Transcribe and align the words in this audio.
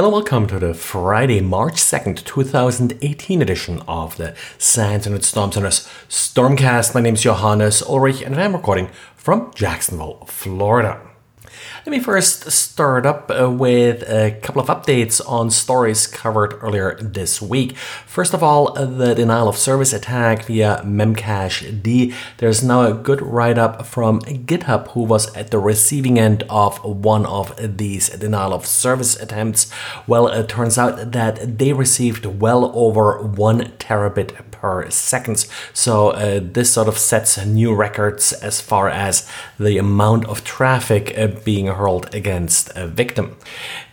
Hello, 0.00 0.12
welcome 0.12 0.46
to 0.46 0.58
the 0.58 0.72
Friday, 0.72 1.42
March 1.42 1.74
2nd, 1.74 2.24
2018 2.24 3.42
edition 3.42 3.82
of 3.86 4.16
the 4.16 4.34
SANS 4.56 5.06
and 5.06 5.22
Storm 5.22 5.52
Center's 5.52 5.86
Stormcast. 6.08 6.94
My 6.94 7.02
name 7.02 7.12
is 7.12 7.22
Johannes 7.22 7.82
Ulrich 7.82 8.22
and 8.22 8.34
I'm 8.34 8.54
recording 8.54 8.88
from 9.14 9.52
Jacksonville, 9.54 10.24
Florida. 10.24 11.09
Let 11.86 11.92
me 11.92 12.00
first 12.00 12.50
start 12.50 13.06
up 13.06 13.30
uh, 13.30 13.50
with 13.50 14.02
a 14.08 14.38
couple 14.42 14.60
of 14.60 14.68
updates 14.68 15.20
on 15.26 15.50
stories 15.50 16.06
covered 16.06 16.54
earlier 16.60 16.96
this 17.00 17.40
week. 17.40 17.76
First 17.76 18.34
of 18.34 18.42
all, 18.42 18.74
the 18.74 19.14
denial 19.14 19.48
of 19.48 19.56
service 19.56 19.92
attack 19.92 20.44
via 20.44 20.82
Memcached. 20.84 22.14
There's 22.36 22.62
now 22.62 22.82
a 22.82 22.92
good 22.92 23.22
write 23.22 23.58
up 23.58 23.86
from 23.86 24.20
GitHub, 24.20 24.88
who 24.88 25.02
was 25.02 25.34
at 25.34 25.50
the 25.50 25.58
receiving 25.58 26.18
end 26.18 26.44
of 26.50 26.84
one 26.84 27.24
of 27.26 27.54
these 27.78 28.08
denial 28.10 28.52
of 28.52 28.66
service 28.66 29.16
attempts. 29.20 29.70
Well, 30.06 30.28
it 30.28 30.48
turns 30.48 30.76
out 30.76 31.12
that 31.12 31.58
they 31.58 31.72
received 31.72 32.26
well 32.26 32.70
over 32.74 33.22
one 33.22 33.60
terabit 33.78 34.50
per 34.60 34.90
second. 34.90 35.46
So 35.72 36.10
uh, 36.10 36.40
this 36.42 36.72
sort 36.72 36.88
of 36.88 36.98
sets 36.98 37.44
new 37.44 37.74
records 37.74 38.32
as 38.32 38.60
far 38.60 38.88
as 38.88 39.28
the 39.58 39.78
amount 39.78 40.26
of 40.26 40.44
traffic 40.44 41.16
uh, 41.16 41.28
being 41.44 41.66
hurled 41.66 42.14
against 42.14 42.70
a 42.76 42.86
victim. 42.86 43.36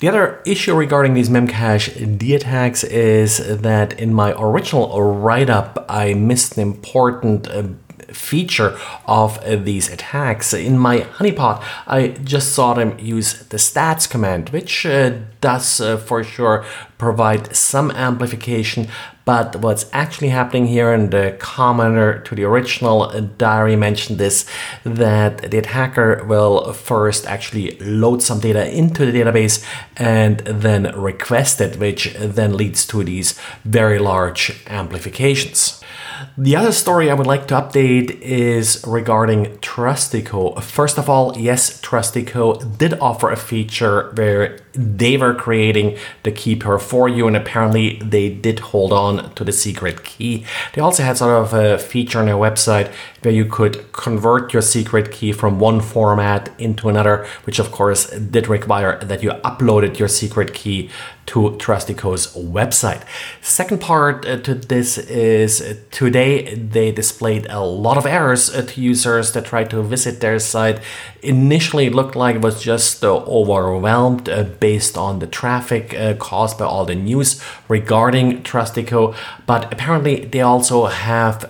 The 0.00 0.08
other 0.08 0.42
issue 0.44 0.74
regarding 0.74 1.14
these 1.14 1.28
Memcached 1.28 2.18
attacks 2.34 2.84
is 2.84 3.60
that 3.60 3.98
in 3.98 4.14
my 4.14 4.32
original 4.32 5.02
write 5.02 5.50
up, 5.50 5.84
I 5.88 6.14
missed 6.14 6.56
an 6.56 6.62
important 6.62 7.48
uh, 7.48 7.64
feature 8.12 8.78
of 9.06 9.38
uh, 9.38 9.56
these 9.56 9.90
attacks. 9.90 10.52
In 10.54 10.78
my 10.78 10.98
honeypot, 11.00 11.62
I 11.86 12.08
just 12.08 12.52
saw 12.52 12.74
them 12.74 12.98
use 12.98 13.46
the 13.48 13.56
stats 13.56 14.08
command, 14.08 14.50
which 14.50 14.86
uh, 14.86 15.12
does 15.40 15.80
uh, 15.80 15.96
for 15.96 16.24
sure 16.24 16.64
provide 16.98 17.54
some 17.54 17.90
amplification. 17.90 18.88
But 19.24 19.56
what's 19.56 19.86
actually 19.92 20.28
happening 20.28 20.66
here, 20.66 20.92
and 20.92 21.10
the 21.10 21.36
commenter 21.40 22.24
to 22.26 22.34
the 22.36 22.44
original 22.44 23.10
diary 23.38 23.74
mentioned 23.74 24.18
this, 24.18 24.46
that 24.84 25.50
the 25.50 25.58
attacker 25.58 26.24
will 26.24 26.72
first 26.72 27.26
actually 27.26 27.76
load 27.80 28.22
some 28.22 28.38
data 28.38 28.70
into 28.72 29.04
the 29.04 29.18
database 29.18 29.66
and 29.96 30.38
then 30.38 30.94
request 30.96 31.60
it, 31.60 31.76
which 31.78 32.14
then 32.14 32.56
leads 32.56 32.86
to 32.86 33.02
these 33.02 33.34
very 33.64 33.98
large 33.98 34.62
amplifications. 34.68 35.82
The 36.38 36.56
other 36.56 36.72
story 36.72 37.10
I 37.10 37.14
would 37.14 37.26
like 37.26 37.46
to 37.48 37.54
update 37.54 38.20
is 38.20 38.82
regarding 38.86 39.58
Trustico. 39.58 40.62
First 40.62 40.98
of 40.98 41.08
all, 41.10 41.36
yes, 41.36 41.80
Trustico 41.80 42.78
did 42.78 42.98
offer 43.00 43.30
a 43.30 43.36
feature 43.36 44.12
where 44.14 44.58
they 44.72 45.16
were 45.16 45.25
creating 45.34 45.96
the 46.22 46.32
key 46.32 46.56
pair 46.56 46.78
for 46.78 47.08
you, 47.08 47.26
and 47.26 47.36
apparently 47.36 47.98
they 47.98 48.28
did 48.28 48.58
hold 48.58 48.92
on 48.92 49.32
to 49.34 49.44
the 49.44 49.52
secret 49.52 50.04
key. 50.04 50.44
They 50.74 50.80
also 50.80 51.02
had 51.02 51.16
sort 51.16 51.42
of 51.42 51.52
a 51.52 51.78
feature 51.78 52.18
on 52.18 52.26
their 52.26 52.36
website 52.36 52.92
where 53.26 53.34
you 53.34 53.44
could 53.44 53.90
convert 53.90 54.52
your 54.52 54.62
secret 54.62 55.10
key 55.10 55.32
from 55.32 55.58
one 55.58 55.80
format 55.80 56.48
into 56.60 56.88
another, 56.88 57.26
which 57.42 57.58
of 57.58 57.72
course 57.72 58.08
did 58.10 58.46
require 58.46 59.00
that 59.00 59.20
you 59.20 59.30
uploaded 59.50 59.98
your 59.98 60.06
secret 60.06 60.54
key 60.54 60.88
to 61.26 61.50
Trustico's 61.58 62.32
website. 62.36 63.02
Second 63.40 63.80
part 63.80 64.24
uh, 64.24 64.36
to 64.42 64.54
this 64.54 64.96
is 64.96 65.60
uh, 65.60 65.74
today 65.90 66.54
they 66.54 66.92
displayed 66.92 67.48
a 67.50 67.58
lot 67.58 67.96
of 67.96 68.06
errors 68.06 68.48
uh, 68.54 68.62
to 68.62 68.80
users 68.80 69.32
that 69.32 69.44
tried 69.44 69.70
to 69.70 69.82
visit 69.82 70.20
their 70.20 70.38
site. 70.38 70.78
Initially, 71.22 71.86
it 71.86 71.94
looked 71.96 72.14
like 72.14 72.36
it 72.36 72.42
was 72.42 72.62
just 72.62 73.02
overwhelmed 73.02 74.30
based 74.60 74.96
on 74.96 75.18
the 75.18 75.26
traffic 75.26 75.96
caused 76.20 76.58
by 76.58 76.64
all 76.64 76.84
the 76.84 76.94
news 76.94 77.42
regarding 77.68 78.44
Trustico, 78.44 79.16
but 79.46 79.72
apparently 79.72 80.26
they 80.26 80.42
also 80.42 80.86
have 80.86 81.42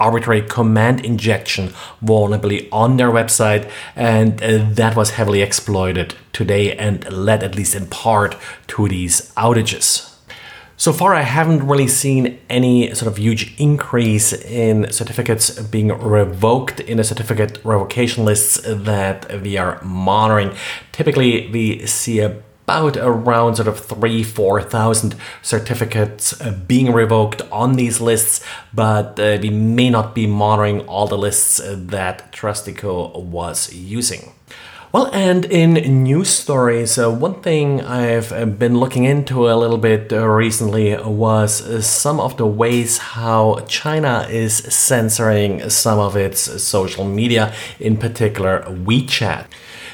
arbitrary 0.00 0.42
command 0.42 1.04
injection 1.04 1.72
vulnerability 2.02 2.68
on 2.72 2.96
their 2.96 3.10
website, 3.10 3.70
and 3.94 4.42
uh, 4.42 4.66
that 4.70 4.96
was 4.96 5.10
heavily 5.10 5.42
exploited 5.42 6.14
today 6.32 6.76
and 6.76 7.10
led, 7.12 7.42
at 7.44 7.54
least 7.54 7.74
in 7.74 7.86
part, 7.86 8.36
to 8.66 8.88
these 8.88 9.32
outages. 9.34 10.10
So 10.76 10.94
far, 10.94 11.14
I 11.14 11.20
haven't 11.20 11.66
really 11.66 11.88
seen 11.88 12.38
any 12.48 12.94
sort 12.94 13.12
of 13.12 13.18
huge 13.18 13.54
increase 13.58 14.32
in 14.32 14.90
certificates 14.90 15.60
being 15.60 15.88
revoked 15.88 16.80
in 16.80 16.96
the 16.96 17.04
certificate 17.04 17.58
revocation 17.64 18.24
lists 18.24 18.58
that 18.64 19.42
we 19.42 19.58
are 19.58 19.78
monitoring. 19.82 20.56
Typically, 20.92 21.50
we 21.50 21.86
see 21.86 22.20
a 22.20 22.42
about 22.70 22.96
around 22.96 23.56
sort 23.56 23.68
of 23.68 23.78
three, 23.80 24.22
four 24.22 24.62
thousand 24.62 25.16
certificates 25.42 26.40
uh, 26.40 26.52
being 26.68 26.92
revoked 26.92 27.42
on 27.50 27.74
these 27.74 28.00
lists, 28.00 28.40
but 28.72 29.18
uh, 29.18 29.38
we 29.42 29.50
may 29.50 29.90
not 29.90 30.14
be 30.14 30.26
monitoring 30.26 30.80
all 30.86 31.06
the 31.08 31.18
lists 31.18 31.58
uh, 31.60 31.74
that 31.76 32.32
Trustico 32.32 33.20
was 33.22 33.72
using. 33.72 34.32
Well, 34.92 35.08
and 35.12 35.44
in 35.44 36.02
news 36.02 36.28
stories, 36.28 36.98
uh, 36.98 37.10
one 37.10 37.40
thing 37.42 37.80
I've 37.80 38.58
been 38.58 38.78
looking 38.78 39.04
into 39.04 39.48
a 39.48 39.54
little 39.54 39.78
bit 39.78 40.10
recently 40.10 40.96
was 40.96 41.86
some 41.86 42.18
of 42.18 42.36
the 42.36 42.46
ways 42.46 42.98
how 42.98 43.60
China 43.68 44.26
is 44.28 44.56
censoring 44.56 45.70
some 45.70 46.00
of 46.00 46.16
its 46.16 46.40
social 46.62 47.04
media, 47.04 47.52
in 47.78 47.96
particular 47.98 48.64
WeChat. 48.66 49.46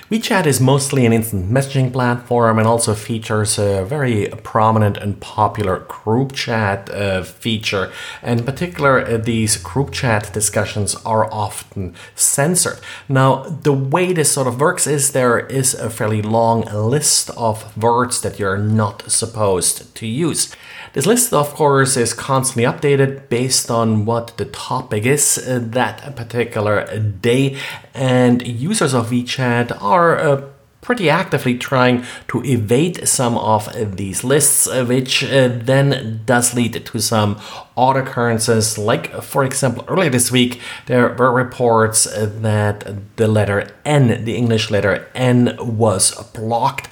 WeChat 0.09 0.47
is 0.47 0.61
mostly 0.61 1.05
an 1.05 1.13
instant 1.13 1.51
messaging 1.51 1.93
platform 1.93 2.61
and 2.61 2.69
also 2.69 2.95
features 2.95 3.59
a 3.59 3.85
very 3.85 4.29
prominent 4.45 4.97
and 4.99 5.21
popular 5.21 5.81
group 5.81 6.33
chat 6.33 6.89
uh, 6.91 7.25
feature. 7.25 7.91
In 8.23 8.45
particular, 8.45 9.05
uh, 9.05 9.17
these 9.17 9.57
group 9.57 9.91
chat 9.91 10.33
discussions 10.33 10.95
are 11.05 11.29
often 11.33 11.97
censored. 12.15 12.79
Now, 13.09 13.43
the 13.43 13.73
way 13.73 14.13
this 14.13 14.31
sort 14.31 14.47
of 14.47 14.61
works 14.61 14.87
is 14.87 15.11
there 15.11 15.41
is 15.41 15.75
a 15.75 15.91
fairly 15.91 16.23
long 16.23 16.61
list 16.73 17.31
of 17.31 17.77
words 17.77 18.21
that 18.21 18.39
you're 18.39 18.59
not 18.59 19.11
supposed 19.11 19.93
to 19.97 20.07
use. 20.07 20.55
This 20.93 21.05
list, 21.05 21.33
of 21.33 21.53
course, 21.53 21.97
is 21.97 22.15
constantly 22.15 22.63
updated 22.63 23.29
based 23.29 23.71
on 23.71 24.07
what 24.07 24.37
the 24.39 24.47
topic 24.47 25.05
is 25.05 25.37
uh, 25.37 25.59
that 25.61 26.15
particular 26.17 26.87
day, 26.99 27.59
and 27.93 28.47
users 28.47 28.95
of 28.95 29.11
WeChat 29.11 29.77
are 29.83 29.96
uh, 29.97 30.43
pretty 30.87 31.11
actively 31.11 31.59
trying 31.59 32.05
to 32.29 32.45
evade 32.45 33.09
some 33.09 33.37
of 33.37 33.69
these 33.97 34.23
lists, 34.23 34.69
uh, 34.69 34.85
which 34.85 35.25
uh, 35.25 35.49
then 35.49 36.21
does 36.25 36.55
lead 36.55 36.87
to 36.87 37.01
some 37.01 37.37
odd 37.77 37.97
occurrences. 37.97 38.79
Like, 38.79 39.13
for 39.23 39.43
example, 39.45 39.85
earlier 39.89 40.11
this 40.11 40.31
week, 40.31 40.61
there 40.87 41.09
were 41.19 41.33
reports 41.33 42.05
that 42.15 43.17
the 43.17 43.27
letter 43.27 43.67
N, 43.85 44.25
the 44.25 44.37
English 44.37 44.71
letter 44.71 45.09
N, 45.15 45.57
was 45.59 46.15
blocked. 46.33 46.89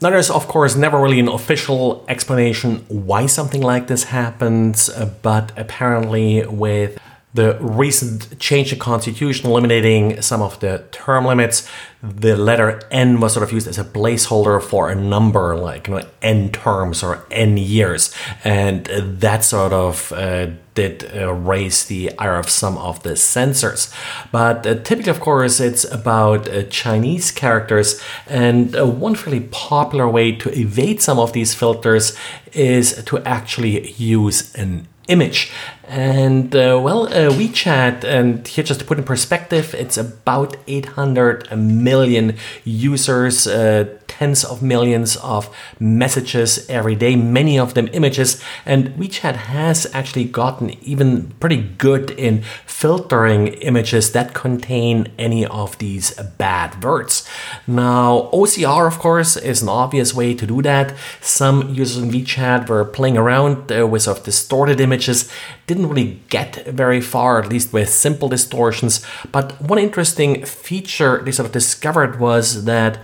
Now, 0.00 0.10
there's 0.10 0.30
of 0.30 0.46
course 0.48 0.76
never 0.76 0.98
really 0.98 1.20
an 1.20 1.28
official 1.28 2.04
explanation 2.08 2.84
why 2.88 3.26
something 3.26 3.62
like 3.62 3.86
this 3.86 4.04
happens, 4.04 4.88
uh, 4.88 5.10
but 5.22 5.52
apparently, 5.56 6.46
with 6.46 6.98
the 7.36 7.56
recent 7.60 8.38
change 8.38 8.72
in 8.72 8.78
constitution 8.78 9.48
eliminating 9.48 10.20
some 10.20 10.42
of 10.42 10.58
the 10.60 10.84
term 10.90 11.24
limits, 11.24 11.68
the 12.02 12.36
letter 12.36 12.80
N 12.90 13.20
was 13.20 13.34
sort 13.34 13.44
of 13.44 13.52
used 13.52 13.68
as 13.68 13.78
a 13.78 13.84
placeholder 13.84 14.62
for 14.62 14.90
a 14.90 14.94
number 14.94 15.56
like 15.56 15.88
you 15.88 15.94
know 15.94 16.02
N 16.22 16.50
terms 16.50 17.02
or 17.02 17.24
N 17.30 17.56
years, 17.56 18.14
and 18.44 18.86
that 18.86 19.44
sort 19.44 19.72
of 19.72 20.12
uh, 20.12 20.48
did 20.74 21.10
uh, 21.14 21.32
raise 21.32 21.86
the 21.86 22.16
ire 22.18 22.38
of 22.38 22.48
some 22.48 22.78
of 22.78 23.02
the 23.02 23.16
censors. 23.16 23.92
But 24.30 24.66
uh, 24.66 24.74
typically, 24.82 25.10
of 25.10 25.20
course, 25.20 25.58
it's 25.60 25.84
about 25.90 26.48
uh, 26.48 26.64
Chinese 26.64 27.30
characters, 27.30 28.00
and 28.26 28.76
uh, 28.76 28.86
one 28.86 29.14
fairly 29.14 29.40
popular 29.50 30.08
way 30.08 30.32
to 30.32 30.50
evade 30.58 31.02
some 31.02 31.18
of 31.18 31.32
these 31.32 31.54
filters 31.54 32.16
is 32.52 33.02
to 33.04 33.18
actually 33.24 33.92
use 33.92 34.54
an 34.54 34.86
image. 35.08 35.52
And 35.88 36.54
uh, 36.54 36.80
well, 36.82 37.04
uh, 37.04 37.30
WeChat, 37.30 38.04
and 38.04 38.46
here 38.46 38.64
just 38.64 38.80
to 38.80 38.86
put 38.86 38.98
in 38.98 39.04
perspective, 39.04 39.74
it's 39.74 39.96
about 39.96 40.56
800 40.66 41.56
million 41.56 42.36
users, 42.64 43.46
uh, 43.46 43.96
tens 44.18 44.44
of 44.44 44.62
millions 44.62 45.16
of 45.16 45.54
messages 45.78 46.68
every 46.68 46.94
day, 46.94 47.16
many 47.16 47.58
of 47.58 47.74
them 47.74 47.88
images. 47.92 48.42
And 48.64 48.88
WeChat 48.90 49.36
has 49.36 49.86
actually 49.92 50.24
gotten 50.24 50.70
even 50.82 51.32
pretty 51.40 51.62
good 51.78 52.10
in 52.12 52.42
filtering 52.66 53.48
images 53.48 54.12
that 54.12 54.34
contain 54.34 55.08
any 55.18 55.44
of 55.44 55.78
these 55.78 56.14
bad 56.38 56.82
words. 56.82 57.28
Now, 57.66 58.30
OCR, 58.32 58.86
of 58.86 58.98
course, 58.98 59.36
is 59.36 59.62
an 59.62 59.68
obvious 59.68 60.14
way 60.14 60.34
to 60.34 60.46
do 60.46 60.62
that. 60.62 60.94
Some 61.20 61.74
users 61.74 62.02
in 62.02 62.10
WeChat 62.10 62.68
were 62.68 62.84
playing 62.84 63.18
around 63.18 63.70
uh, 63.70 63.86
with 63.86 64.02
sort 64.02 64.18
of 64.18 64.24
distorted 64.24 64.80
images, 64.80 65.30
didn't 65.66 65.88
really 65.88 66.20
get 66.28 66.66
very 66.66 67.00
far, 67.00 67.40
at 67.40 67.48
least 67.48 67.72
with 67.72 67.88
simple 67.88 68.28
distortions. 68.28 69.04
But 69.32 69.60
one 69.60 69.78
interesting 69.78 70.44
feature 70.44 71.22
they 71.22 71.32
sort 71.32 71.46
of 71.46 71.52
discovered 71.52 72.18
was 72.20 72.64
that 72.64 72.98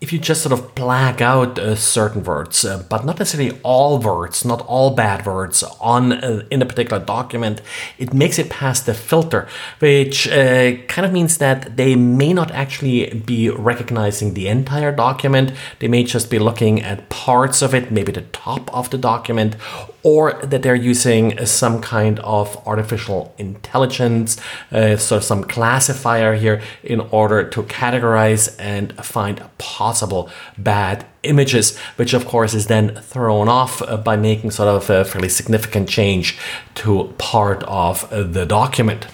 if 0.00 0.12
you 0.12 0.18
just 0.18 0.42
sort 0.42 0.52
of 0.52 0.74
black 0.74 1.20
out 1.20 1.58
uh, 1.58 1.74
certain 1.74 2.22
words, 2.24 2.64
uh, 2.64 2.84
but 2.90 3.04
not 3.06 3.18
necessarily 3.18 3.58
all 3.62 3.98
words, 3.98 4.44
not 4.44 4.60
all 4.66 4.94
bad 4.94 5.24
words 5.24 5.62
on 5.80 6.12
uh, 6.12 6.42
in 6.50 6.60
a 6.60 6.66
particular 6.66 7.02
document, 7.02 7.62
it 7.98 8.12
makes 8.12 8.38
it 8.38 8.50
past 8.50 8.86
the 8.86 8.92
filter, 8.92 9.48
which 9.78 10.28
uh, 10.28 10.76
kind 10.88 11.06
of 11.06 11.12
means 11.12 11.38
that 11.38 11.76
they 11.76 11.96
may 11.96 12.32
not 12.32 12.50
actually 12.50 13.22
be 13.26 13.48
recognizing 13.48 14.34
the 14.34 14.46
entire 14.48 14.94
document. 14.94 15.52
They 15.78 15.88
may 15.88 16.04
just 16.04 16.30
be 16.30 16.38
looking 16.38 16.82
at 16.82 17.08
parts 17.08 17.62
of 17.62 17.74
it, 17.74 17.90
maybe 17.90 18.12
the 18.12 18.22
top 18.22 18.72
of 18.74 18.90
the 18.90 18.98
document, 18.98 19.56
or 20.02 20.34
that 20.42 20.62
they're 20.62 20.74
using 20.74 21.44
some 21.46 21.80
kind 21.80 22.20
of 22.20 22.60
artificial 22.66 23.34
intelligence, 23.38 24.36
uh, 24.70 24.96
so 24.96 25.18
some 25.18 25.42
classifier 25.44 26.34
here 26.34 26.60
in 26.82 27.00
order 27.00 27.42
to 27.42 27.62
categorize 27.62 28.54
and 28.58 28.94
find 29.02 29.42
possible 29.84 30.30
bad 30.56 30.96
images, 31.22 31.76
which 31.98 32.14
of 32.14 32.22
course 32.32 32.54
is 32.54 32.66
then 32.68 32.86
thrown 33.12 33.48
off 33.60 33.82
uh, 33.82 33.96
by 34.08 34.16
making 34.16 34.50
sort 34.50 34.68
of 34.68 34.88
a 34.88 35.04
fairly 35.04 35.28
significant 35.28 35.86
change 35.88 36.26
to 36.74 36.90
part 37.18 37.62
of 37.64 37.94
the 38.10 38.46
document. 38.46 39.06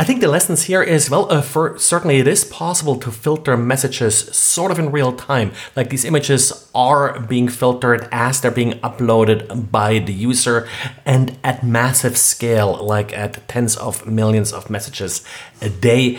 I 0.00 0.04
think 0.04 0.20
the 0.20 0.28
lessons 0.28 0.62
here 0.70 0.84
is 0.94 1.10
well, 1.10 1.26
uh, 1.28 1.42
for 1.42 1.76
certainly 1.76 2.18
it 2.18 2.28
is 2.28 2.44
possible 2.44 2.96
to 3.00 3.10
filter 3.10 3.56
messages 3.56 4.14
sort 4.36 4.70
of 4.70 4.78
in 4.78 4.92
real 4.92 5.12
time. 5.12 5.50
Like 5.74 5.90
these 5.90 6.04
images 6.04 6.70
are 6.72 7.18
being 7.18 7.48
filtered 7.48 8.08
as 8.12 8.40
they're 8.40 8.60
being 8.62 8.74
uploaded 8.88 9.72
by 9.72 9.98
the 9.98 10.12
user 10.12 10.68
and 11.04 11.36
at 11.42 11.64
massive 11.64 12.16
scale, 12.16 12.78
like 12.94 13.10
at 13.12 13.48
tens 13.48 13.76
of 13.76 14.06
millions 14.06 14.52
of 14.52 14.70
messages 14.70 15.24
a 15.60 15.68
day. 15.68 16.18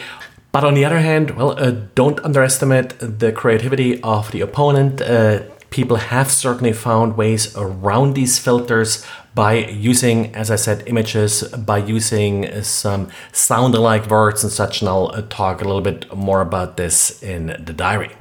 But 0.51 0.63
on 0.63 0.73
the 0.73 0.83
other 0.83 0.99
hand, 0.99 1.31
well, 1.31 1.51
uh, 1.59 1.71
don't 1.93 2.19
underestimate 2.21 2.97
the 2.99 3.31
creativity 3.31 4.01
of 4.01 4.31
the 4.31 4.41
opponent. 4.41 4.99
Uh, 4.99 5.41
people 5.69 5.97
have 5.97 6.31
certainly 6.31 6.73
found 6.73 7.17
ways 7.17 7.55
around 7.55 8.15
these 8.15 8.39
filters 8.39 9.05
by 9.35 9.53
using, 9.53 10.35
as 10.35 10.49
I 10.49 10.55
said, 10.55 10.83
images, 10.87 11.43
by 11.43 11.77
using 11.77 12.63
some 12.63 13.09
sound 13.31 13.75
alike 13.75 14.09
words 14.09 14.43
and 14.43 14.51
such. 14.51 14.81
And 14.81 14.89
I'll 14.89 15.11
uh, 15.13 15.21
talk 15.29 15.61
a 15.61 15.65
little 15.65 15.81
bit 15.81 16.11
more 16.15 16.41
about 16.41 16.77
this 16.77 17.21
in 17.21 17.47
the 17.63 17.73
diary. 17.73 18.11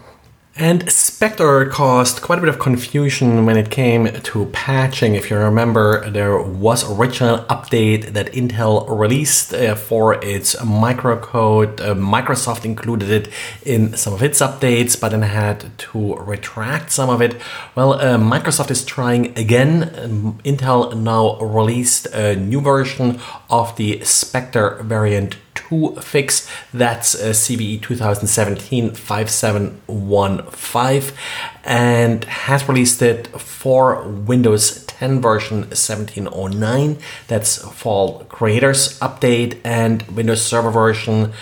And 0.61 0.91
Spectre 0.91 1.67
caused 1.67 2.21
quite 2.21 2.41
a 2.41 2.43
bit 2.43 2.49
of 2.49 2.59
confusion 2.59 3.47
when 3.47 3.57
it 3.57 3.71
came 3.71 4.09
to 4.09 4.47
patching. 4.47 5.15
If 5.15 5.31
you 5.31 5.37
remember, 5.37 6.11
there 6.11 6.37
was 6.37 6.83
original 6.83 7.45
update 7.45 8.07
that 8.15 8.33
Intel 8.33 8.85
released 8.91 9.55
uh, 9.55 9.77
for 9.77 10.15
its 10.15 10.57
microcode. 10.57 11.81
Uh, 11.81 11.95
Microsoft 11.95 12.65
included 12.65 13.09
it 13.09 13.29
in 13.65 13.97
some 13.97 14.13
of 14.13 14.21
its 14.21 14.41
updates, 14.41 15.01
but 15.01 15.11
then 15.11 15.23
had 15.23 15.79
to 15.79 16.17
retract 16.17 16.91
some 16.91 17.09
of 17.09 17.23
it. 17.23 17.41
Well, 17.77 17.93
uh, 17.93 18.19
Microsoft 18.19 18.73
is 18.73 18.85
trying 18.85 19.39
again. 19.39 19.93
Um, 19.97 20.41
Intel 20.45 20.93
now 21.01 21.39
released 21.39 22.07
a 22.07 22.35
new 22.35 22.61
version 22.61 23.21
of 23.49 23.77
the 23.77 24.01
Spectre 24.05 24.83
variant 24.83 25.37
2 25.69 25.97
fix. 26.01 26.49
That's 26.73 27.15
uh, 27.15 27.31
CVE 27.31 27.83
2017 27.83 28.95
5715 28.95 31.17
and 31.65 32.25
has 32.25 32.69
released 32.69 33.03
it 33.03 33.27
for 33.41 34.09
Windows 34.09 34.85
10 34.87 35.21
version 35.21 35.59
1709. 35.69 36.99
That's 37.27 37.59
Fall 37.73 38.25
Creators 38.25 38.99
Update 39.01 39.59
and 39.65 40.03
Windows 40.03 40.43
Server 40.43 40.71
version 40.71 41.33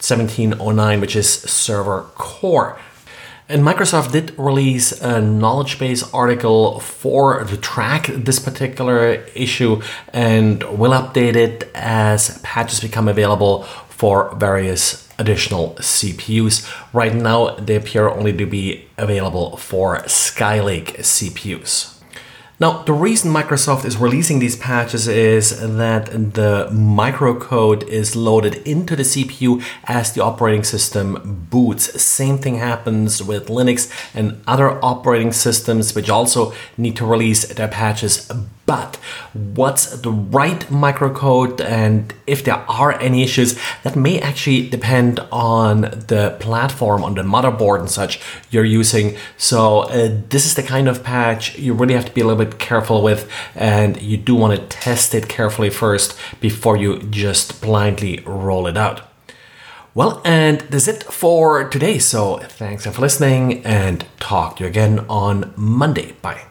1709, 0.00 1.00
which 1.00 1.16
is 1.16 1.30
Server 1.30 2.02
Core. 2.14 2.78
And 3.46 3.62
Microsoft 3.62 4.12
did 4.12 4.32
release 4.38 4.92
a 5.02 5.20
knowledge 5.20 5.78
base 5.78 6.02
article 6.14 6.80
for 6.80 7.44
to 7.44 7.56
track 7.58 8.06
this 8.06 8.38
particular 8.38 9.22
issue 9.34 9.82
and 10.14 10.62
will 10.78 10.92
update 10.92 11.36
it 11.36 11.70
as 11.74 12.38
patches 12.42 12.80
become 12.80 13.06
available 13.06 13.64
for 13.90 14.34
various 14.36 15.06
additional 15.18 15.74
CPUs. 15.74 16.66
Right 16.94 17.14
now, 17.14 17.56
they 17.56 17.76
appear 17.76 18.08
only 18.08 18.32
to 18.34 18.46
be 18.46 18.86
available 18.96 19.58
for 19.58 19.98
Skylake 20.04 20.96
CPUs. 21.00 21.93
Now, 22.60 22.84
the 22.84 22.92
reason 22.92 23.32
Microsoft 23.32 23.84
is 23.84 23.96
releasing 23.96 24.38
these 24.38 24.54
patches 24.54 25.08
is 25.08 25.58
that 25.58 26.06
the 26.34 26.68
microcode 26.70 27.82
is 27.88 28.14
loaded 28.14 28.54
into 28.64 28.94
the 28.94 29.02
CPU 29.02 29.60
as 29.84 30.12
the 30.12 30.22
operating 30.22 30.62
system 30.62 31.46
boots. 31.50 32.00
Same 32.00 32.38
thing 32.38 32.56
happens 32.56 33.20
with 33.20 33.48
Linux 33.48 33.90
and 34.14 34.40
other 34.46 34.78
operating 34.84 35.32
systems, 35.32 35.96
which 35.96 36.08
also 36.08 36.54
need 36.78 36.94
to 36.96 37.04
release 37.04 37.44
their 37.48 37.66
patches 37.66 38.30
but 38.66 38.96
what's 39.32 39.86
the 40.00 40.10
right 40.10 40.60
microcode 40.70 41.60
and 41.60 42.14
if 42.26 42.44
there 42.44 42.64
are 42.68 42.92
any 43.00 43.22
issues 43.22 43.58
that 43.82 43.96
may 43.96 44.20
actually 44.20 44.68
depend 44.68 45.20
on 45.30 45.82
the 45.82 46.36
platform 46.40 47.04
on 47.04 47.14
the 47.14 47.22
motherboard 47.22 47.80
and 47.80 47.90
such 47.90 48.20
you're 48.50 48.64
using 48.64 49.16
so 49.36 49.80
uh, 49.80 50.10
this 50.28 50.46
is 50.46 50.54
the 50.54 50.62
kind 50.62 50.88
of 50.88 51.02
patch 51.04 51.58
you 51.58 51.74
really 51.74 51.94
have 51.94 52.06
to 52.06 52.12
be 52.12 52.20
a 52.20 52.26
little 52.26 52.44
bit 52.44 52.58
careful 52.58 53.02
with 53.02 53.30
and 53.54 54.00
you 54.00 54.16
do 54.16 54.34
want 54.34 54.58
to 54.58 54.66
test 54.68 55.14
it 55.14 55.28
carefully 55.28 55.70
first 55.70 56.18
before 56.40 56.76
you 56.76 57.02
just 57.04 57.60
blindly 57.60 58.20
roll 58.26 58.66
it 58.66 58.76
out 58.76 59.02
well, 59.94 60.20
and 60.24 60.60
that's 60.62 60.88
it 60.88 61.04
for 61.04 61.68
today. 61.68 62.00
So 62.00 62.38
thanks 62.38 62.84
for 62.84 63.00
listening 63.00 63.64
and 63.64 64.04
talk 64.18 64.56
to 64.56 64.64
you 64.64 64.68
again 64.68 65.06
on 65.08 65.54
Monday. 65.56 66.12
Bye. 66.20 66.46